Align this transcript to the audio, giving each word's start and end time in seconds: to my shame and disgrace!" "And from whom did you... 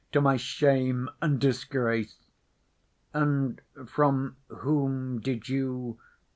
to 0.11 0.19
my 0.19 0.35
shame 0.35 1.07
and 1.21 1.39
disgrace!" 1.39 2.25
"And 3.13 3.61
from 3.85 4.35
whom 4.47 5.19
did 5.21 5.47
you... 5.47 5.99